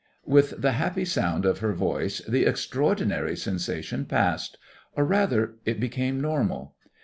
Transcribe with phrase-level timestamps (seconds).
[0.25, 4.57] With the happy sound of her voice the extraordinary sensation passed
[4.95, 6.73] or, rather, it became normal.